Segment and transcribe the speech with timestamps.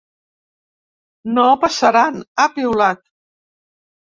[1.35, 3.07] No passaran!, ha piulat.